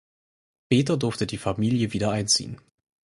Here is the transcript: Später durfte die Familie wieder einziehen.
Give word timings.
Später 0.65 0.97
durfte 0.97 1.27
die 1.27 1.37
Familie 1.37 1.93
wieder 1.93 2.09
einziehen. 2.09 2.59